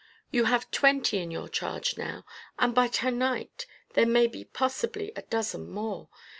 You 0.31 0.45
have 0.45 0.71
twenty 0.71 1.19
in 1.19 1.29
your 1.29 1.47
charge 1.47 1.95
now, 1.95 2.25
and 2.57 2.73
by 2.73 2.87
to 2.87 3.11
night 3.11 3.67
there 3.93 4.07
may 4.07 4.25
be 4.25 4.43
possibly 4.43 5.11
a 5.15 5.21
dozen 5.21 5.69
more. 5.69 6.09